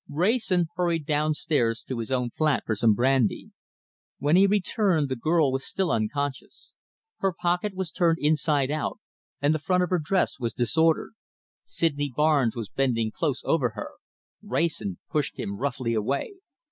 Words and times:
Wrayson 0.09 0.65
hurried 0.75 1.05
downstairs 1.05 1.83
to 1.87 1.99
his 1.99 2.09
own 2.11 2.31
flat 2.31 2.63
for 2.65 2.75
some 2.75 2.95
brandy. 2.95 3.51
When 4.17 4.35
he 4.35 4.47
returned 4.47 5.09
the 5.09 5.15
girl 5.15 5.51
was 5.51 5.63
still 5.63 5.91
unconscious. 5.91 6.73
Her 7.17 7.31
pocket 7.31 7.75
was 7.75 7.91
turned 7.91 8.17
inside 8.19 8.71
out 8.71 8.97
and 9.43 9.53
the 9.53 9.59
front 9.59 9.83
of 9.83 9.91
her 9.91 9.99
dress 9.99 10.39
was 10.39 10.53
disordered. 10.53 11.11
Sydney 11.65 12.11
Barnes 12.15 12.55
was 12.55 12.67
bending 12.67 13.11
close 13.11 13.43
over 13.45 13.73
her. 13.75 13.91
Wrayson 14.41 14.97
pushed 15.11 15.37
him 15.37 15.57
roughly 15.57 15.93
away. 15.93 16.33